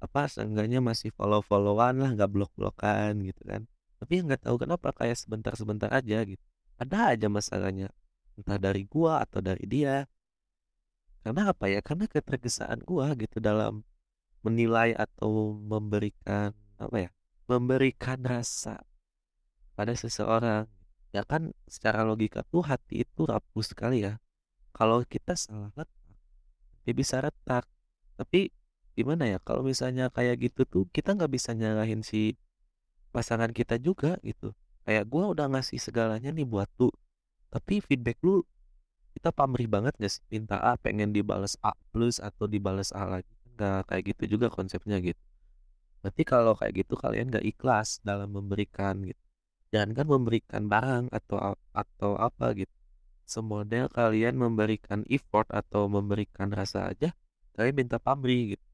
apa 0.05 0.29
seenggaknya 0.29 0.85
masih 0.85 1.09
follow-followan 1.17 1.97
lah 1.97 2.12
nggak 2.12 2.29
blok-blokan 2.29 3.25
gitu 3.25 3.41
kan. 3.49 3.64
Tapi 3.97 4.21
yang 4.21 4.29
nggak 4.29 4.45
tahu 4.45 4.61
kenapa 4.61 4.93
kayak 4.93 5.17
sebentar-sebentar 5.17 5.88
aja 5.88 6.21
gitu. 6.29 6.45
Ada 6.76 7.17
aja 7.17 7.26
masalahnya 7.33 7.88
entah 8.37 8.61
dari 8.61 8.85
gua 8.85 9.25
atau 9.25 9.41
dari 9.41 9.64
dia. 9.64 10.05
Karena 11.25 11.57
apa 11.57 11.73
ya? 11.73 11.81
Karena 11.81 12.05
ketergesaan 12.05 12.85
gua 12.85 13.17
gitu 13.17 13.41
dalam 13.41 13.81
menilai 14.45 14.93
atau 14.93 15.57
memberikan 15.57 16.53
apa 16.76 17.09
ya 17.09 17.11
memberikan 17.49 18.21
rasa 18.21 18.85
pada 19.75 19.93
seseorang. 19.95 20.66
Ya 21.14 21.23
kan 21.23 21.54
secara 21.71 22.02
logika 22.02 22.43
tuh 22.50 22.66
hati 22.66 23.07
itu 23.07 23.23
rapuh 23.26 23.62
sekali 23.62 24.02
ya. 24.02 24.19
Kalau 24.75 25.02
kita 25.07 25.38
salah 25.38 25.71
letak 25.75 25.90
dia 26.85 26.95
bisa 26.95 27.23
retak. 27.23 27.64
Tapi 28.19 28.50
gimana 28.95 29.26
ya 29.26 29.38
kalau 29.43 29.66
misalnya 29.66 30.11
kayak 30.11 30.38
gitu 30.50 30.62
tuh 30.66 30.85
kita 30.90 31.14
nggak 31.19 31.31
bisa 31.31 31.50
nyalahin 31.54 32.02
si 32.02 32.38
pasangan 33.14 33.50
kita 33.50 33.78
juga 33.78 34.19
gitu. 34.26 34.54
Kayak 34.87 35.07
gua 35.11 35.31
udah 35.33 35.47
ngasih 35.50 35.78
segalanya 35.78 36.31
nih 36.35 36.47
buat 36.47 36.71
lu 36.78 36.90
tapi 37.54 37.78
feedback 37.78 38.19
lu 38.26 38.43
kita 39.14 39.31
pamrih 39.31 39.71
banget 39.71 39.95
gak 39.95 40.11
sih? 40.11 40.23
Minta 40.26 40.59
A 40.59 40.75
pengen 40.75 41.14
dibales 41.14 41.54
A 41.62 41.71
plus 41.95 42.19
atau 42.19 42.50
dibales 42.50 42.90
A 42.90 43.07
lagi. 43.07 43.31
Nggak 43.54 43.87
kayak 43.87 44.02
gitu 44.11 44.35
juga 44.35 44.50
konsepnya 44.50 44.99
gitu. 44.99 45.23
Berarti 46.02 46.23
kalau 46.26 46.59
kayak 46.59 46.83
gitu 46.83 46.99
kalian 46.99 47.31
nggak 47.31 47.47
ikhlas 47.47 48.02
dalam 48.02 48.35
memberikan 48.35 48.99
gitu 49.07 49.24
jangan 49.75 49.90
kan 49.90 50.07
memberikan 50.07 50.71
barang 50.71 51.11
atau 51.11 51.59
atau 51.75 52.14
apa 52.14 52.54
gitu. 52.54 52.71
Semodel 53.26 53.90
kalian 53.90 54.38
memberikan 54.38 55.02
effort 55.11 55.50
atau 55.50 55.90
memberikan 55.90 56.54
rasa 56.54 56.95
aja 56.95 57.11
kalian 57.59 57.75
minta 57.75 57.99
pamrih 57.99 58.54
gitu. 58.54 58.66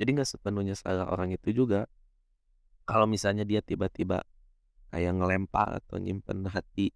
Jadi 0.00 0.08
nggak 0.16 0.30
sepenuhnya 0.32 0.72
salah 0.72 1.04
orang 1.12 1.36
itu 1.36 1.52
juga. 1.52 1.84
Kalau 2.88 3.04
misalnya 3.04 3.44
dia 3.44 3.60
tiba-tiba 3.60 4.24
kayak 4.88 5.12
ngelempar 5.20 5.84
atau 5.84 6.00
nyimpen 6.00 6.48
hati 6.48 6.90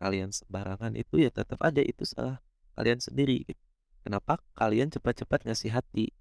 kalian 0.00 0.32
sembarangan 0.32 0.96
itu 0.96 1.20
ya 1.22 1.30
tetap 1.30 1.60
aja 1.62 1.82
itu 1.82 2.06
salah 2.06 2.40
kalian 2.78 3.02
sendiri 3.02 3.42
gitu. 3.46 3.62
kenapa 4.06 4.40
kalian 4.56 4.88
cepat-cepat 4.88 5.44
ngasih 5.44 5.74
hati? 5.74 6.14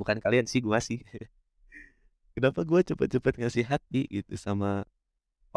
Bukan 0.00 0.24
kalian 0.24 0.48
sih 0.48 0.64
gua 0.64 0.80
sih. 0.80 1.04
Kenapa 2.36 2.64
gua 2.64 2.80
cepat-cepat 2.80 3.36
ngasih 3.42 3.64
hati 3.68 4.08
gitu 4.08 4.36
sama 4.40 4.88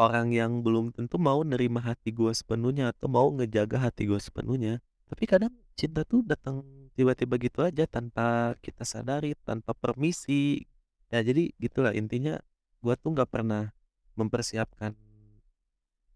orang 0.00 0.32
yang 0.32 0.64
belum 0.64 0.96
tentu 0.96 1.20
mau 1.20 1.44
nerima 1.44 1.84
hati 1.84 2.08
gue 2.08 2.32
sepenuhnya 2.32 2.96
atau 2.96 3.12
mau 3.12 3.28
ngejaga 3.36 3.76
hati 3.76 4.08
gue 4.08 4.16
sepenuhnya. 4.16 4.80
Tapi 5.12 5.28
kadang 5.28 5.52
cinta 5.76 6.08
tuh 6.08 6.24
datang 6.24 6.64
tiba-tiba 6.96 7.36
gitu 7.36 7.60
aja 7.60 7.84
tanpa 7.84 8.56
kita 8.64 8.88
sadari 8.88 9.36
tanpa 9.44 9.76
permisi. 9.76 10.64
Ya 11.12 11.20
jadi 11.20 11.52
gitulah 11.60 11.92
intinya 11.92 12.40
gue 12.80 12.94
tuh 12.96 13.12
nggak 13.12 13.28
pernah 13.28 13.76
mempersiapkan 14.16 14.96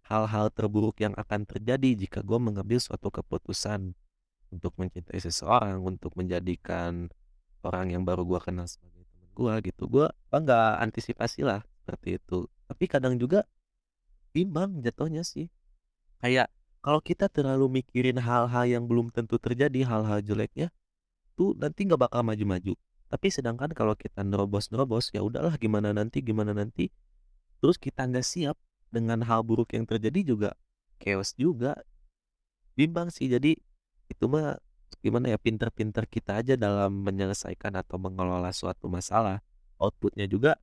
hal-hal 0.09 0.49
terburuk 0.49 0.97
yang 1.05 1.13
akan 1.21 1.45
terjadi 1.45 2.09
jika 2.09 2.25
gue 2.25 2.39
mengambil 2.41 2.81
suatu 2.81 3.13
keputusan 3.13 3.93
untuk 4.49 4.73
mencintai 4.81 5.21
seseorang 5.21 5.85
untuk 5.85 6.17
menjadikan 6.17 7.13
orang 7.65 7.93
yang 7.93 8.03
baru 8.05 8.25
gue 8.25 8.41
kenal 8.41 8.65
sebagai 8.65 9.05
teman 9.13 9.29
gue 9.37 9.55
gitu. 9.69 9.85
Gue 9.93 10.07
nggak 10.33 10.73
antisipasi 10.81 11.45
lah 11.45 11.61
seperti 11.85 12.17
itu. 12.17 12.49
Tapi 12.65 12.85
kadang 12.89 13.21
juga 13.21 13.45
bimbang 14.35 14.83
jatuhnya 14.83 15.23
sih. 15.23 15.47
Kayak 16.19 16.51
kalau 16.83 16.99
kita 16.99 17.31
terlalu 17.31 17.81
mikirin 17.81 18.19
hal-hal 18.19 18.67
yang 18.67 18.85
belum 18.85 19.15
tentu 19.15 19.39
terjadi 19.39 19.87
hal-hal 19.87 20.21
jeleknya 20.21 20.75
tuh 21.39 21.55
nanti 21.55 21.87
nggak 21.87 22.11
bakal 22.11 22.27
maju-maju. 22.27 22.75
Tapi 23.09 23.27
sedangkan 23.31 23.71
kalau 23.71 23.95
kita 23.95 24.27
nerobos-nerobos 24.27 25.15
ya 25.15 25.23
udahlah 25.23 25.55
gimana 25.55 25.95
nanti 25.95 26.19
gimana 26.19 26.51
nanti 26.51 26.91
terus 27.63 27.79
kita 27.79 28.05
nggak 28.05 28.27
siap 28.27 28.59
dengan 28.91 29.23
hal 29.25 29.47
buruk 29.47 29.73
yang 29.73 29.87
terjadi 29.87 30.21
juga 30.27 30.51
chaos 30.99 31.33
juga. 31.39 31.79
Bimbang 32.75 33.09
sih 33.15 33.31
jadi 33.31 33.55
itu 34.11 34.25
mah 34.27 34.59
gimana 34.99 35.31
ya 35.31 35.39
pinter-pinter 35.39 36.05
kita 36.11 36.43
aja 36.43 36.59
dalam 36.59 37.07
menyelesaikan 37.07 37.79
atau 37.79 38.03
mengelola 38.03 38.51
suatu 38.51 38.91
masalah. 38.91 39.41
Outputnya 39.79 40.27
juga 40.27 40.59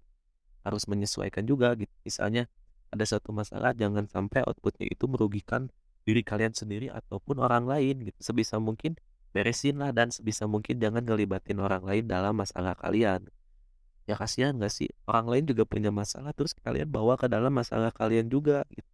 harus 0.61 0.85
menyesuaikan 0.85 1.47
juga 1.47 1.73
gitu. 1.79 1.91
Misalnya 2.03 2.51
ada 2.91 3.05
satu 3.07 3.31
masalah 3.31 3.71
jangan 3.71 4.05
sampai 4.05 4.43
outputnya 4.43 4.91
itu 4.91 5.07
merugikan 5.07 5.71
diri 6.03 6.21
kalian 6.21 6.51
sendiri 6.51 6.91
ataupun 6.91 7.39
orang 7.39 7.63
lain 7.65 8.03
gitu. 8.11 8.19
Sebisa 8.19 8.59
mungkin 8.59 8.99
beresin 9.31 9.79
lah 9.79 9.95
dan 9.95 10.11
sebisa 10.11 10.45
mungkin 10.45 10.77
jangan 10.77 11.07
ngelibatin 11.07 11.57
orang 11.63 11.81
lain 11.87 12.05
dalam 12.05 12.35
masalah 12.35 12.75
kalian. 12.75 13.31
Ya 14.09 14.19
kasihan 14.19 14.57
gak 14.59 14.75
sih? 14.75 14.91
Orang 15.07 15.31
lain 15.31 15.47
juga 15.47 15.63
punya 15.63 15.87
masalah 15.93 16.35
terus 16.35 16.51
kalian 16.51 16.91
bawa 16.91 17.15
ke 17.15 17.31
dalam 17.31 17.53
masalah 17.53 17.95
kalian 17.95 18.27
juga 18.27 18.67
gitu. 18.73 18.87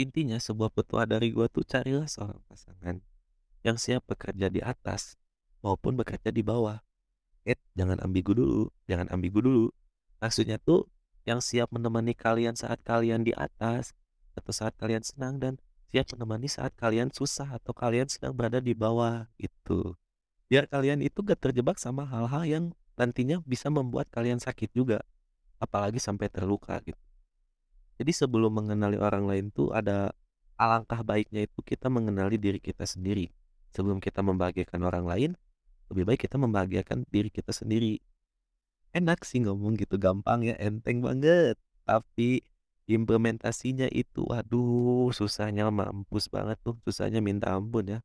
intinya 0.00 0.40
sebuah 0.40 0.72
petua 0.72 1.04
dari 1.04 1.28
gua 1.28 1.44
tuh 1.52 1.60
carilah 1.60 2.08
seorang 2.08 2.40
pasangan 2.48 3.04
yang 3.60 3.76
siap 3.76 4.00
bekerja 4.08 4.48
di 4.48 4.64
atas 4.64 5.20
maupun 5.60 5.92
bekerja 5.92 6.32
di 6.32 6.40
bawah. 6.40 6.80
Eh 7.44 7.60
jangan 7.76 8.00
ambigu 8.00 8.32
dulu 8.32 8.72
jangan 8.88 9.12
ambigu 9.12 9.44
dulu. 9.44 9.68
Maksudnya 10.24 10.56
tuh 10.56 10.88
yang 11.28 11.40
siap 11.44 11.68
menemani 11.72 12.16
kalian 12.16 12.56
saat 12.56 12.80
kalian 12.84 13.24
di 13.24 13.32
atas 13.36 13.92
atau 14.36 14.52
saat 14.54 14.72
kalian 14.80 15.04
senang 15.04 15.36
dan 15.36 15.60
siap 15.90 16.08
menemani 16.14 16.46
saat 16.46 16.72
kalian 16.78 17.10
susah 17.10 17.58
atau 17.60 17.74
kalian 17.74 18.06
sedang 18.06 18.32
berada 18.32 18.62
di 18.62 18.72
bawah 18.72 19.26
gitu. 19.36 19.98
Biar 20.50 20.66
kalian 20.66 21.02
itu 21.02 21.22
gak 21.22 21.38
terjebak 21.38 21.78
sama 21.78 22.06
hal-hal 22.06 22.42
yang 22.46 22.64
nantinya 22.98 23.42
bisa 23.46 23.70
membuat 23.70 24.10
kalian 24.10 24.42
sakit 24.42 24.74
juga 24.74 25.02
apalagi 25.60 26.00
sampai 26.00 26.26
terluka 26.32 26.80
gitu. 26.82 26.98
Jadi 28.00 28.12
sebelum 28.16 28.56
mengenali 28.56 28.96
orang 28.96 29.28
lain 29.28 29.52
tuh 29.52 29.76
ada 29.76 30.16
alangkah 30.56 31.04
baiknya 31.04 31.44
itu 31.44 31.60
kita 31.60 31.92
mengenali 31.92 32.40
diri 32.40 32.56
kita 32.56 32.88
sendiri. 32.88 33.28
Sebelum 33.76 34.00
kita 34.00 34.24
membahagiakan 34.24 34.80
orang 34.82 35.04
lain 35.04 35.30
lebih 35.92 36.06
baik 36.06 36.26
kita 36.26 36.38
membahagiakan 36.38 37.04
diri 37.10 37.28
kita 37.28 37.50
sendiri 37.50 37.98
enak 38.96 39.22
sih 39.26 39.42
ngomong 39.44 39.78
gitu 39.78 39.96
gampang 39.96 40.46
ya 40.46 40.54
enteng 40.58 41.02
banget. 41.04 41.56
Tapi 41.86 42.42
implementasinya 42.90 43.86
itu 43.90 44.26
waduh 44.26 45.14
susahnya 45.14 45.70
mampus 45.70 46.26
banget 46.26 46.58
tuh 46.62 46.74
susahnya 46.86 47.22
minta 47.22 47.54
ampun 47.54 47.86
ya. 47.86 47.98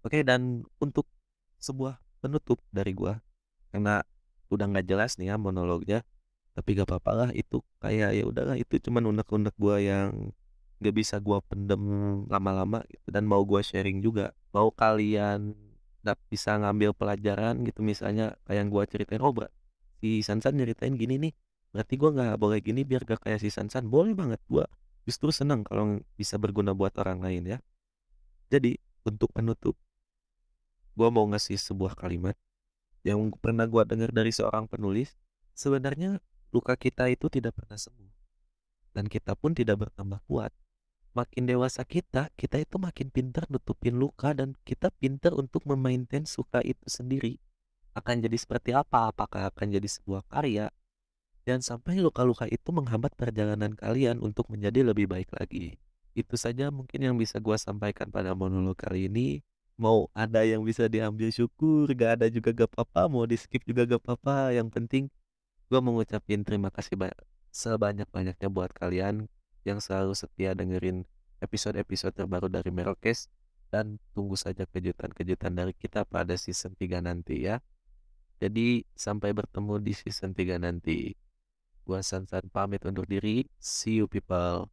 Oke 0.00 0.24
dan 0.24 0.64
untuk 0.80 1.04
sebuah 1.60 2.00
penutup 2.24 2.60
dari 2.72 2.96
gua 2.96 3.20
karena 3.68 4.00
udah 4.48 4.66
nggak 4.66 4.86
jelas 4.88 5.20
nih 5.20 5.30
ya 5.30 5.36
monolognya 5.38 6.02
tapi 6.56 6.74
gak 6.74 6.90
apa-apa 6.90 7.12
lah 7.14 7.30
itu 7.30 7.62
kayak 7.78 8.10
ya 8.18 8.24
udahlah 8.26 8.56
itu 8.58 8.82
cuman 8.82 9.06
unek-unek 9.14 9.54
gua 9.54 9.78
yang 9.78 10.34
gak 10.82 10.94
bisa 10.96 11.16
gua 11.22 11.38
pendem 11.44 11.80
lama-lama 12.26 12.82
gitu 12.90 13.08
dan 13.12 13.24
mau 13.28 13.44
gua 13.44 13.60
sharing 13.62 14.02
juga. 14.02 14.34
Mau 14.50 14.72
kalian 14.74 15.54
bisa 16.32 16.56
ngambil 16.56 16.96
pelajaran 16.96 17.60
gitu 17.68 17.84
misalnya 17.84 18.34
kayak 18.48 18.58
yang 18.64 18.68
gua 18.72 18.88
ceritain 18.88 19.20
oh 19.20 19.30
bro 19.36 19.46
si 20.00 20.24
Sansan 20.24 20.56
nyeritain 20.56 20.96
gini 20.96 21.20
nih 21.20 21.32
berarti 21.70 21.94
gue 21.94 22.10
nggak 22.10 22.34
boleh 22.40 22.58
gini 22.58 22.82
biar 22.82 23.06
gak 23.06 23.22
kayak 23.22 23.38
si 23.38 23.52
Sansan. 23.52 23.86
Boleh 23.86 24.16
banget 24.16 24.40
gue 24.48 24.64
justru 25.04 25.30
senang 25.30 25.62
kalau 25.62 26.00
bisa 26.16 26.40
berguna 26.40 26.72
buat 26.72 26.96
orang 26.98 27.20
lain 27.22 27.56
ya. 27.56 27.58
Jadi 28.50 28.80
untuk 29.06 29.30
penutup 29.36 29.76
gue 30.98 31.08
mau 31.08 31.24
ngasih 31.30 31.56
sebuah 31.56 31.94
kalimat 31.94 32.34
yang 33.06 33.32
pernah 33.40 33.64
gue 33.64 33.80
dengar 33.88 34.12
dari 34.12 34.34
seorang 34.34 34.68
penulis 34.68 35.16
sebenarnya 35.56 36.20
luka 36.52 36.74
kita 36.76 37.08
itu 37.08 37.30
tidak 37.32 37.56
pernah 37.56 37.78
sembuh 37.78 38.12
dan 38.92 39.06
kita 39.06 39.38
pun 39.38 39.54
tidak 39.54 39.86
bertambah 39.86 40.20
kuat. 40.26 40.52
Makin 41.10 41.46
dewasa 41.46 41.82
kita 41.86 42.30
kita 42.34 42.62
itu 42.62 42.76
makin 42.78 43.10
pintar 43.10 43.46
nutupin 43.50 43.98
luka 43.98 44.34
dan 44.34 44.54
kita 44.66 44.94
pintar 44.94 45.34
untuk 45.34 45.66
memaintain 45.66 46.26
suka 46.26 46.62
itu 46.62 46.86
sendiri 46.86 47.38
akan 47.96 48.22
jadi 48.22 48.36
seperti 48.38 48.70
apa 48.76 49.10
apakah 49.10 49.50
akan 49.50 49.66
jadi 49.74 49.88
sebuah 49.88 50.26
karya 50.30 50.70
dan 51.48 51.64
sampai 51.64 51.98
luka-luka 51.98 52.46
itu 52.46 52.70
menghambat 52.70 53.16
perjalanan 53.16 53.74
kalian 53.74 54.20
untuk 54.20 54.46
menjadi 54.52 54.86
lebih 54.86 55.10
baik 55.10 55.32
lagi. 55.34 55.80
Itu 56.12 56.36
saja 56.36 56.68
mungkin 56.68 57.00
yang 57.00 57.16
bisa 57.16 57.40
gue 57.40 57.56
sampaikan 57.56 58.12
pada 58.12 58.36
monolog 58.36 58.76
kali 58.76 59.08
ini. 59.08 59.42
Mau 59.80 60.12
ada 60.12 60.44
yang 60.44 60.60
bisa 60.60 60.92
diambil 60.92 61.32
syukur, 61.32 61.88
gak 61.96 62.20
ada 62.20 62.26
juga 62.28 62.52
gak 62.52 62.68
apa-apa, 62.76 63.08
mau 63.08 63.24
di 63.24 63.40
skip 63.40 63.64
juga 63.64 63.88
gak 63.88 64.04
apa-apa. 64.04 64.52
Yang 64.52 64.68
penting 64.76 65.04
gue 65.72 65.80
mengucapin 65.80 66.44
terima 66.44 66.68
kasih 66.68 67.00
banyak 67.00 67.16
sebanyak-banyaknya 67.50 68.48
buat 68.52 68.70
kalian 68.76 69.26
yang 69.66 69.82
selalu 69.82 70.14
setia 70.14 70.54
dengerin 70.54 71.02
episode-episode 71.42 72.14
terbaru 72.14 72.46
dari 72.46 72.70
Merokes 72.70 73.26
dan 73.72 73.98
tunggu 74.14 74.34
saja 74.36 74.66
kejutan-kejutan 74.66 75.54
dari 75.54 75.72
kita 75.74 76.04
pada 76.04 76.34
season 76.36 76.76
3 76.76 77.00
nanti 77.02 77.48
ya. 77.48 77.62
Jadi 78.40 78.82
sampai 78.96 79.36
bertemu 79.36 79.74
di 79.84 79.92
season 79.92 80.32
3 80.34 80.56
nanti. 80.58 81.12
Gua 81.84 82.00
Sansan 82.00 82.48
pamit 82.48 82.82
undur 82.88 83.04
diri. 83.04 83.44
See 83.60 84.00
you 84.00 84.08
people. 84.08 84.66